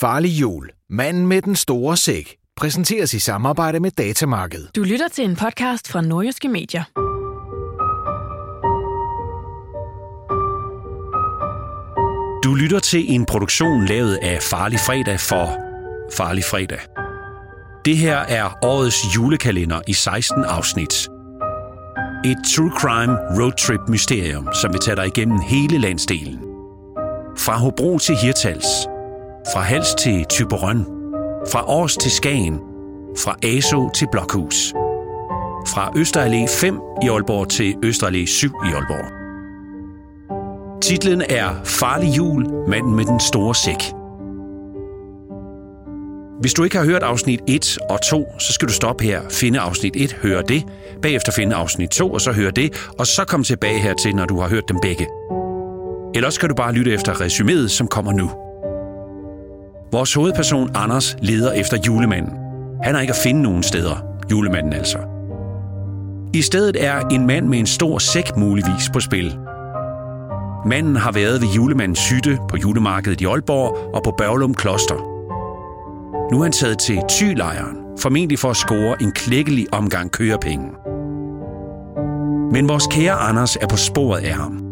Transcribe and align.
Farlig 0.00 0.28
jul. 0.40 0.70
Manden 0.90 1.26
med 1.26 1.42
den 1.42 1.56
store 1.56 1.96
sæk. 1.96 2.36
Præsenteres 2.56 3.14
i 3.14 3.18
samarbejde 3.18 3.80
med 3.80 3.90
Datamarked. 3.90 4.66
Du 4.76 4.82
lytter 4.82 5.08
til 5.08 5.24
en 5.24 5.36
podcast 5.36 5.88
fra 5.88 6.00
Nordjyske 6.00 6.48
Medier. 6.48 6.84
Du 12.44 12.54
lytter 12.54 12.78
til 12.78 13.12
en 13.14 13.26
produktion 13.26 13.84
lavet 13.84 14.18
af 14.22 14.42
Farlig 14.42 14.80
Fredag 14.80 15.20
for 15.20 15.46
Farlig 16.12 16.44
Fredag. 16.44 16.80
Det 17.84 17.96
her 17.96 18.18
er 18.18 18.64
årets 18.64 19.16
julekalender 19.16 19.80
i 19.88 19.92
16 19.92 20.44
afsnit. 20.44 21.08
Et 22.24 22.38
true 22.56 22.72
crime 22.80 23.42
roadtrip 23.42 23.80
mysterium, 23.88 24.48
som 24.62 24.72
vil 24.72 24.80
tage 24.80 24.96
dig 24.96 25.06
igennem 25.06 25.38
hele 25.48 25.78
landsdelen. 25.78 26.38
Fra 27.38 27.58
Hobro 27.58 27.98
til 27.98 28.16
Hirtals. 28.16 28.97
Fra 29.52 29.60
Hals 29.60 29.94
til 29.94 30.24
Typerøn. 30.30 30.84
Fra 31.52 31.68
Års 31.68 31.96
til 31.96 32.10
Skagen. 32.10 32.58
Fra 33.18 33.36
Aso 33.42 33.90
til 33.94 34.08
Blokhus. 34.12 34.72
Fra 35.66 35.90
Østerallé 35.96 36.60
5 36.60 36.80
i 37.02 37.08
Aalborg 37.08 37.48
til 37.48 37.74
Østerallé 37.84 38.26
7 38.26 38.46
i 38.46 38.68
Aalborg. 38.74 39.12
Titlen 40.82 41.22
er 41.28 41.54
Farlig 41.64 42.16
jul, 42.16 42.46
manden 42.68 42.94
med 42.96 43.04
den 43.04 43.20
store 43.20 43.54
sæk. 43.54 43.82
Hvis 46.40 46.54
du 46.54 46.64
ikke 46.64 46.76
har 46.76 46.84
hørt 46.84 47.02
afsnit 47.02 47.40
1 47.46 47.78
og 47.90 48.02
2, 48.02 48.26
så 48.38 48.52
skal 48.52 48.68
du 48.68 48.72
stoppe 48.72 49.04
her, 49.04 49.20
finde 49.30 49.60
afsnit 49.60 49.96
1, 49.96 50.12
høre 50.12 50.42
det, 50.42 50.64
bagefter 51.02 51.32
finde 51.32 51.56
afsnit 51.56 51.90
2, 51.90 52.10
og 52.12 52.20
så 52.20 52.32
høre 52.32 52.50
det, 52.50 52.90
og 52.98 53.06
så 53.06 53.24
komme 53.24 53.44
tilbage 53.44 53.78
hertil, 53.78 54.16
når 54.16 54.24
du 54.24 54.40
har 54.40 54.48
hørt 54.48 54.68
dem 54.68 54.78
begge. 54.82 55.06
Ellers 56.14 56.38
kan 56.38 56.48
du 56.48 56.54
bare 56.54 56.72
lytte 56.72 56.92
efter 56.92 57.12
resuméet, 57.12 57.68
som 57.68 57.86
kommer 57.86 58.12
nu. 58.12 58.30
Vores 59.92 60.14
hovedperson 60.14 60.70
Anders 60.74 61.16
leder 61.22 61.52
efter 61.52 61.76
julemanden. 61.86 62.32
Han 62.82 62.94
er 62.94 63.00
ikke 63.00 63.10
at 63.10 63.20
finde 63.22 63.42
nogen 63.42 63.62
steder, 63.62 64.04
julemanden 64.30 64.72
altså. 64.72 64.98
I 66.34 66.42
stedet 66.42 66.84
er 66.84 67.00
en 67.00 67.26
mand 67.26 67.46
med 67.46 67.58
en 67.58 67.66
stor 67.66 67.98
sæk 67.98 68.36
muligvis 68.36 68.90
på 68.92 69.00
spil. 69.00 69.38
Manden 70.66 70.96
har 70.96 71.12
været 71.12 71.40
ved 71.40 71.48
julemandens 71.48 72.10
hytte 72.10 72.38
på 72.48 72.56
julemarkedet 72.56 73.20
i 73.20 73.24
Aalborg 73.24 73.94
og 73.94 74.02
på 74.02 74.14
Børglum 74.18 74.54
Kloster. 74.54 74.94
Nu 76.32 76.38
er 76.38 76.42
han 76.42 76.52
taget 76.52 76.78
til 76.78 77.02
Tylejren, 77.08 77.76
formentlig 78.00 78.38
for 78.38 78.50
at 78.50 78.56
score 78.56 79.02
en 79.02 79.12
klækkelig 79.12 79.66
omgang 79.72 80.12
kørepenge. 80.12 80.68
Men 82.52 82.68
vores 82.68 82.86
kære 82.86 83.14
Anders 83.14 83.56
er 83.56 83.66
på 83.66 83.76
sporet 83.76 84.20
af 84.20 84.34
ham. 84.34 84.64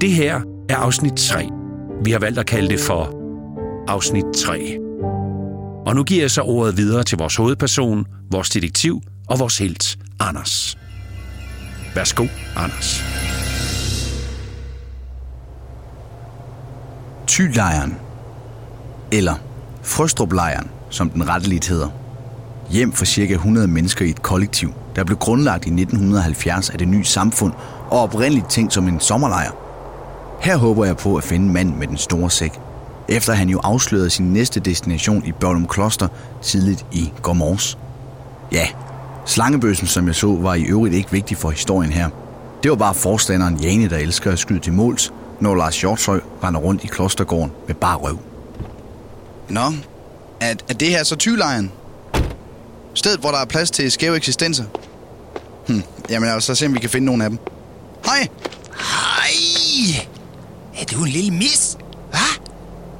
Det 0.00 0.10
her 0.10 0.40
er 0.68 0.76
afsnit 0.76 1.12
3. 1.12 1.48
Vi 2.04 2.10
har 2.10 2.18
valgt 2.18 2.38
at 2.38 2.46
kalde 2.46 2.68
det 2.68 2.80
for 2.80 3.23
afsnit 3.88 4.24
3. 4.36 4.78
Og 5.86 5.94
nu 5.94 6.04
giver 6.04 6.22
jeg 6.22 6.30
så 6.30 6.42
ordet 6.42 6.76
videre 6.76 7.04
til 7.04 7.18
vores 7.18 7.36
hovedperson, 7.36 8.06
vores 8.30 8.50
detektiv 8.50 9.00
og 9.28 9.38
vores 9.38 9.58
helt, 9.58 9.98
Anders. 10.20 10.78
Værsgo, 11.94 12.26
Anders. 12.56 13.04
Tylejren, 17.26 17.96
eller 19.12 19.34
Frøstruplejren, 19.82 20.70
som 20.90 21.10
den 21.10 21.28
retteligt 21.28 21.68
hedder. 21.68 21.88
Hjem 22.70 22.92
for 22.92 23.04
ca. 23.04 23.32
100 23.32 23.68
mennesker 23.68 24.04
i 24.04 24.10
et 24.10 24.22
kollektiv, 24.22 24.72
der 24.96 25.04
blev 25.04 25.18
grundlagt 25.18 25.66
i 25.66 25.70
1970 25.70 26.70
af 26.70 26.78
det 26.78 26.88
nye 26.88 27.04
samfund 27.04 27.52
og 27.90 27.98
oprindeligt 28.00 28.50
tænkt 28.50 28.72
som 28.72 28.88
en 28.88 29.00
sommerlejr. 29.00 29.50
Her 30.40 30.56
håber 30.56 30.84
jeg 30.84 30.96
på 30.96 31.16
at 31.16 31.24
finde 31.24 31.52
manden 31.52 31.78
med 31.78 31.86
den 31.86 31.96
store 31.96 32.30
sæk, 32.30 32.52
efter 33.08 33.32
han 33.32 33.48
jo 33.48 33.60
afslørede 33.64 34.10
sin 34.10 34.32
næste 34.32 34.60
destination 34.60 35.24
i 35.26 35.32
Børlum 35.32 35.68
Kloster 35.68 36.08
tidligt 36.42 36.86
i 36.92 37.12
går 37.22 37.32
morges. 37.32 37.78
Ja, 38.52 38.68
slangebøssen, 39.26 39.86
som 39.86 40.06
jeg 40.06 40.14
så, 40.14 40.36
var 40.40 40.54
i 40.54 40.62
øvrigt 40.62 40.94
ikke 40.94 41.10
vigtig 41.10 41.36
for 41.36 41.50
historien 41.50 41.92
her. 41.92 42.08
Det 42.62 42.70
var 42.70 42.76
bare 42.76 42.94
forstanderen 42.94 43.56
Jane, 43.56 43.88
der 43.88 43.98
elsker 43.98 44.32
at 44.32 44.38
skyde 44.38 44.60
til 44.60 44.72
måls, 44.72 45.12
når 45.40 45.54
Lars 45.54 45.80
Hjortshøj 45.80 46.20
render 46.44 46.60
rundt 46.60 46.84
i 46.84 46.86
klostergården 46.86 47.52
med 47.66 47.74
bare 47.74 47.96
røv. 47.96 48.18
Nå, 49.48 49.72
er, 50.40 50.54
er 50.68 50.74
det 50.74 50.88
her 50.88 51.04
så 51.04 51.16
tylejren? 51.16 51.72
Stedet, 52.94 53.20
hvor 53.20 53.30
der 53.30 53.38
er 53.38 53.44
plads 53.44 53.70
til 53.70 53.90
skæve 53.90 54.16
eksistenser? 54.16 54.64
Hm, 55.68 55.82
jamen 56.10 56.28
altså, 56.28 56.46
så 56.46 56.54
se 56.54 56.66
om 56.66 56.74
vi 56.74 56.78
kan 56.78 56.90
finde 56.90 57.04
nogle 57.04 57.24
af 57.24 57.30
dem. 57.30 57.38
Hej! 58.04 58.28
Hej! 58.76 60.06
Er 60.80 60.84
du 60.84 61.04
en 61.04 61.08
lille 61.08 61.30
mis? 61.30 61.76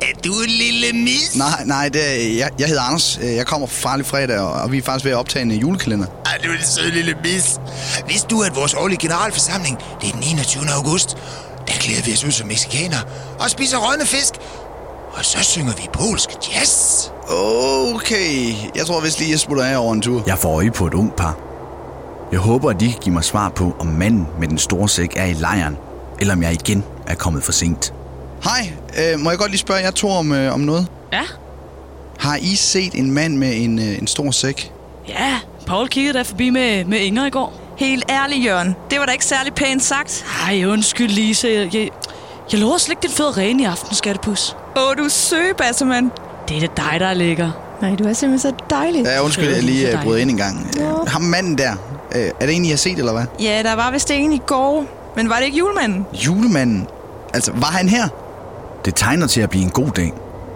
Er 0.05 0.21
du 0.25 0.33
en 0.41 0.51
lille 0.51 0.93
mis? 0.93 1.37
Nej, 1.37 1.65
nej, 1.65 1.89
det 1.89 2.11
er, 2.11 2.37
jeg, 2.37 2.51
jeg 2.59 2.69
hedder 2.69 2.83
Anders. 2.83 3.19
Jeg 3.23 3.47
kommer 3.47 3.67
fra 3.67 3.91
Farlig 3.91 4.07
Fredag, 4.07 4.39
og, 4.39 4.53
og 4.53 4.73
vi 4.73 4.79
er 4.79 4.83
faktisk 4.83 5.05
ved 5.05 5.13
at 5.13 5.19
optage 5.19 5.43
en 5.43 5.51
øh, 5.51 5.61
julekalender. 5.61 6.07
Er 6.07 6.47
du 6.47 6.53
en 6.53 6.63
sød 6.63 6.91
lille 6.91 7.15
mis? 7.23 7.61
Vidste 8.09 8.29
du, 8.29 8.43
at 8.43 8.57
vores 8.57 8.75
årlige 8.75 8.99
generalforsamling, 8.99 9.79
det 10.01 10.09
er 10.09 10.13
den 10.13 10.23
21. 10.23 10.63
august, 10.77 11.17
der 11.67 11.73
klæder 11.73 12.03
vi 12.03 12.13
os 12.13 12.25
ud 12.25 12.31
som 12.31 12.47
mexikanere 12.49 13.01
og 13.39 13.51
spiser 13.51 13.79
rådne 13.79 14.07
fisk. 14.07 14.35
Og 15.13 15.25
så 15.25 15.39
synger 15.43 15.73
vi 15.73 15.89
polsk 15.93 16.29
jazz. 16.55 17.05
Okay, 17.95 18.55
jeg 18.75 18.87
tror 18.87 19.01
vist 19.01 19.19
lige, 19.19 19.31
jeg 19.31 19.39
smutter 19.39 19.65
af 19.65 19.77
over 19.77 19.93
en 19.95 20.01
tur. 20.01 20.23
Jeg 20.27 20.39
får 20.39 20.57
øje 20.57 20.71
på 20.71 20.87
et 20.87 20.95
ung 20.95 21.13
par. 21.17 21.39
Jeg 22.33 22.41
håber, 22.41 22.71
at 22.71 22.81
de 22.81 22.93
kan 22.93 23.01
give 23.01 23.13
mig 23.13 23.25
svar 23.25 23.49
på, 23.49 23.77
om 23.79 23.87
manden 23.87 24.27
med 24.41 24.49
den 24.49 24.59
store 24.59 24.89
sæk 24.89 25.17
er 25.17 25.25
i 25.25 25.33
lejren, 25.33 25.77
eller 26.21 26.35
om 26.35 26.43
jeg 26.43 26.53
igen 26.53 26.85
er 27.07 27.15
kommet 27.15 27.43
for 27.45 27.53
sent. 27.53 27.95
Hej, 28.45 28.73
øh, 28.99 29.21
må 29.21 29.31
jeg 29.31 29.39
godt 29.39 29.51
lige 29.51 29.59
spørge 29.59 29.81
jer 29.81 29.91
to 29.91 30.11
om, 30.11 30.33
øh, 30.33 30.55
om 30.55 30.61
noget? 30.61 30.87
Ja, 31.13 31.23
Har 32.19 32.37
I 32.37 32.55
set 32.55 32.95
en 32.95 33.11
mand 33.11 33.37
med 33.37 33.53
en, 33.57 33.79
øh, 33.79 33.99
en 33.99 34.07
stor 34.07 34.31
sæk? 34.31 34.73
ja. 35.09 35.39
Paul 35.67 35.89
kiggede 35.89 36.19
der 36.19 36.23
forbi 36.25 36.51
med, 36.51 36.85
med 36.85 36.99
Inger 36.99 37.27
i 37.27 37.31
går. 37.31 37.53
Helt 37.77 38.05
ærligt, 38.11 38.45
Jørgen. 38.45 38.77
Det 38.91 38.99
var 39.01 39.07
da 39.07 39.13
ikke 39.13 39.25
særlig 39.25 39.55
pænt 39.55 39.83
sagt. 39.83 40.25
Ej, 40.49 40.65
undskyld, 40.67 41.09
Lise. 41.11 41.49
Jeg, 41.49 41.75
jeg, 41.75 41.89
jeg 42.53 42.61
lover 42.61 42.79
slet 42.79 42.93
ikke 42.93 43.03
din 43.03 43.11
fede 43.11 43.31
rene 43.31 43.63
i 43.63 43.67
aften, 43.67 43.95
skattepus. 43.97 44.57
Åh, 44.77 44.97
du 44.99 45.05
er 45.05 45.09
søg, 45.09 45.57
Bassermann. 45.59 46.11
Det 46.49 46.57
er 46.57 46.61
det 46.61 46.77
dig, 46.77 46.97
der 47.01 47.13
ligger. 47.13 47.51
Nej, 47.83 47.95
du 47.95 48.05
er 48.05 48.13
simpelthen 48.13 48.51
så 48.53 48.65
dejlig. 48.71 49.05
Ja, 49.05 49.23
undskyld, 49.23 49.49
jeg 49.55 49.63
lige 49.63 49.93
øh, 49.99 50.05
brød 50.05 50.19
ind 50.19 50.31
en 50.31 50.37
gang. 50.37 50.71
Øh, 50.81 51.07
ham 51.07 51.23
manden 51.23 51.59
der, 51.59 51.73
øh, 52.17 52.31
er 52.41 52.47
det 52.47 52.57
en, 52.57 52.65
I 52.65 52.69
har 52.71 52.77
set, 52.77 52.99
eller 52.99 53.13
hvad? 53.13 53.25
Ja, 53.41 53.63
der 53.63 53.75
var 53.75 53.91
vist 53.91 54.11
en 54.11 54.33
i 54.33 54.41
går. 54.47 54.85
Men 55.17 55.29
var 55.29 55.37
det 55.37 55.45
ikke 55.45 55.59
julemanden? 55.59 56.07
Julemanden? 56.13 56.87
Altså, 57.35 57.53
var 57.55 57.67
han 57.67 57.89
her? 57.89 58.09
Det 58.85 58.95
tegner 58.95 59.27
til 59.27 59.41
at 59.41 59.51
blive 59.51 59.65
en 59.65 59.71
god 59.71 59.89
dag. 59.97 60.13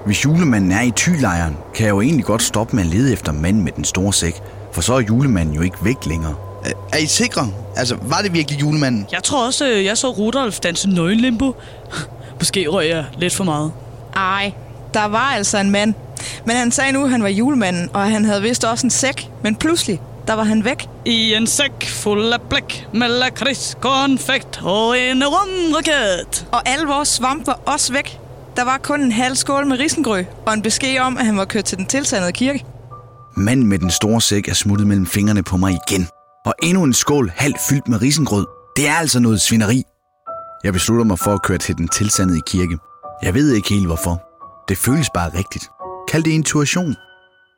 Hvis 0.06 0.24
julemanden 0.24 0.72
er 0.72 0.82
i 0.82 0.90
tylejren, 0.90 1.56
kan 1.74 1.86
jeg 1.86 1.90
jo 1.90 2.00
egentlig 2.00 2.24
godt 2.24 2.42
stoppe 2.42 2.76
med 2.76 2.84
at 2.84 2.90
lede 2.90 3.12
efter 3.12 3.32
manden 3.32 3.64
med 3.64 3.72
den 3.72 3.84
store 3.84 4.12
sæk, 4.12 4.40
for 4.72 4.80
så 4.80 4.94
er 4.94 5.00
julemanden 5.00 5.54
jo 5.54 5.60
ikke 5.62 5.76
væk 5.82 6.06
længere. 6.06 6.34
Øh, 6.66 6.72
Er 6.92 6.96
I 6.98 7.06
sikre? 7.06 7.48
Altså, 7.76 7.96
var 8.02 8.18
det 8.22 8.32
virkelig 8.32 8.60
julemanden? 8.60 9.06
Jeg 9.12 9.22
tror 9.22 9.46
også, 9.46 9.68
øh, 9.68 9.84
jeg 9.84 9.98
så 9.98 10.10
Rudolf 10.10 10.58
danse 10.60 10.88
nøgenlimbo. 10.90 11.54
Måske 12.38 12.66
røg 12.68 12.88
jeg 12.88 13.04
lidt 13.18 13.34
for 13.34 13.44
meget. 13.44 13.72
Ej, 14.16 14.52
der 14.94 15.04
var 15.04 15.32
altså 15.36 15.58
en 15.58 15.70
mand. 15.70 15.94
Men 16.44 16.56
han 16.56 16.72
sagde 16.72 16.92
nu, 16.92 17.04
at 17.04 17.10
han 17.10 17.22
var 17.22 17.28
julemanden, 17.28 17.90
og 17.92 18.10
han 18.10 18.24
havde 18.24 18.42
vist 18.42 18.64
også 18.64 18.86
en 18.86 18.90
sæk. 18.90 19.30
Men 19.42 19.56
pludselig, 19.56 20.00
der 20.28 20.34
var 20.34 20.42
han 20.42 20.64
væk. 20.64 20.88
I 21.04 21.34
en 21.34 21.46
sæk 21.46 21.88
fuld 21.88 22.32
af 22.32 22.40
blæk 22.40 22.86
med 22.94 23.08
lakrids, 23.08 23.76
konfekt 23.80 24.60
og 24.62 24.98
en 24.98 25.22
rumraket. 25.24 26.48
Og 26.52 26.68
alle 26.68 26.86
vores 26.86 27.08
svamp 27.08 27.46
var 27.46 27.60
også 27.66 27.92
væk. 27.92 28.20
Der 28.56 28.64
var 28.64 28.78
kun 28.78 29.00
en 29.00 29.12
halv 29.12 29.36
skål 29.36 29.66
med 29.66 29.78
risengrød, 29.78 30.24
og 30.46 30.54
en 30.54 30.62
besked 30.62 30.98
om, 31.00 31.16
at 31.16 31.26
han 31.26 31.36
var 31.36 31.44
kørt 31.44 31.64
til 31.64 31.78
den 31.78 31.86
tilsandede 31.86 32.32
kirke. 32.32 32.64
Manden 33.36 33.66
med 33.66 33.78
den 33.78 33.90
store 33.90 34.20
sæk 34.20 34.48
er 34.48 34.54
smuttet 34.54 34.86
mellem 34.86 35.06
fingrene 35.06 35.42
på 35.42 35.56
mig 35.56 35.78
igen. 35.88 36.08
Og 36.46 36.54
endnu 36.62 36.82
en 36.82 36.94
skål 36.94 37.32
halvt 37.36 37.60
fyldt 37.68 37.88
med 37.88 38.02
risengrød. 38.02 38.46
Det 38.76 38.88
er 38.88 38.94
altså 38.94 39.20
noget 39.20 39.40
svineri. 39.40 39.82
Jeg 40.64 40.72
beslutter 40.72 41.04
mig 41.04 41.18
for 41.18 41.34
at 41.34 41.42
køre 41.42 41.58
til 41.58 41.76
den 41.76 41.88
tilsandede 41.88 42.40
kirke. 42.46 42.78
Jeg 43.22 43.34
ved 43.34 43.52
ikke 43.52 43.68
helt 43.68 43.86
hvorfor. 43.86 44.22
Det 44.68 44.78
føles 44.78 45.10
bare 45.14 45.30
rigtigt. 45.38 45.70
Kald 46.08 46.22
det 46.22 46.31
intuition. 46.31 46.96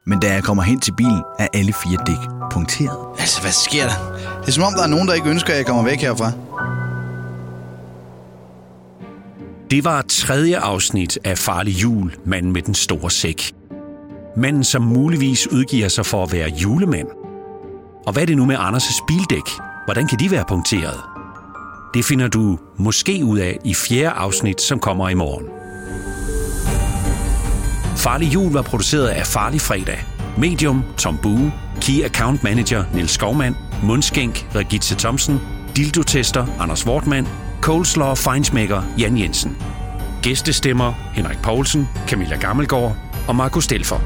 Men 0.07 0.21
da 0.21 0.33
jeg 0.33 0.45
kommer 0.45 0.63
hen 0.63 0.81
til 0.81 0.93
bilen, 0.93 1.23
er 1.39 1.47
alle 1.55 1.73
fire 1.73 1.99
dæk 2.07 2.51
punkteret. 2.51 2.99
Altså, 3.19 3.41
hvad 3.41 3.51
sker 3.51 3.83
der? 3.83 4.19
Det 4.41 4.49
er 4.49 4.53
som 4.53 4.65
om, 4.65 4.73
der 4.77 4.83
er 4.83 4.87
nogen, 4.87 5.09
der 5.09 5.15
ikke 5.15 5.31
ønsker, 5.31 5.53
at 5.53 5.57
jeg 5.57 5.67
kommer 5.67 5.83
væk 5.85 6.01
herfra. 6.01 6.33
Det 9.71 9.85
var 9.85 10.03
tredje 10.09 10.59
afsnit 10.59 11.19
af 11.25 11.39
Farlig 11.39 11.83
Jul, 11.83 12.17
manden 12.25 12.53
med 12.53 12.63
den 12.63 12.75
store 12.75 13.11
sæk. 13.11 13.53
Manden, 14.37 14.65
som 14.65 14.83
muligvis 14.83 15.47
udgiver 15.47 15.89
sig 15.89 16.07
for 16.07 16.23
at 16.23 16.33
være 16.33 16.49
julemand. 16.49 17.09
Og 18.07 18.13
hvad 18.13 18.23
er 18.23 18.27
det 18.27 18.37
nu 18.37 18.45
med 18.45 18.57
Anders' 18.57 19.05
bildæk? 19.09 19.51
Hvordan 19.85 20.09
kan 20.09 20.19
de 20.19 20.31
være 20.31 20.45
punkteret? 20.49 21.01
Det 21.95 22.05
finder 22.05 22.29
du 22.29 22.59
måske 22.77 23.25
ud 23.25 23.39
af 23.39 23.59
i 23.65 23.75
fjerde 23.75 24.11
afsnit, 24.11 24.61
som 24.61 24.79
kommer 24.79 25.09
i 25.09 25.15
morgen. 25.15 25.60
Farlig 28.01 28.35
Jul 28.35 28.53
var 28.53 28.63
produceret 28.63 29.09
af 29.09 29.27
Farlig 29.27 29.61
Fredag. 29.61 29.99
Medium 30.39 30.85
Tom 30.99 31.19
Bue, 31.23 31.53
Key 31.81 32.05
Account 32.05 32.43
Manager 32.45 32.85
Nils 32.95 33.11
Skovmand, 33.11 33.55
Mundskænk 33.83 34.47
Regitze 34.55 34.95
Thomsen, 34.95 35.41
Dildo-tester 35.77 36.47
Anders 36.61 36.87
Wortmann, 36.87 37.29
Coleslaw 37.61 38.15
Feinsmaker 38.15 38.83
Jan 38.99 39.19
Jensen. 39.19 39.57
Gæstestemmer 40.23 40.93
Henrik 40.93 41.39
Poulsen, 41.43 41.89
Camilla 42.09 42.37
Gammelgaard 42.37 42.97
og 43.29 43.37
Markus 43.37 43.65
Stelfer. 43.65 44.01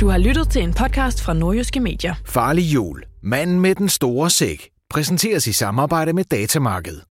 Du 0.00 0.08
har 0.08 0.18
lyttet 0.18 0.48
til 0.48 0.62
en 0.62 0.74
podcast 0.74 1.22
fra 1.22 1.34
Nordjyske 1.34 1.80
Medier. 1.80 2.14
Farlig 2.26 2.62
jul. 2.74 3.02
Manden 3.22 3.60
med 3.60 3.74
den 3.74 3.88
store 3.88 4.30
sæk. 4.30 4.68
Præsenteres 4.90 5.46
i 5.46 5.52
samarbejde 5.52 6.12
med 6.12 6.24
Datamarked. 6.24 7.00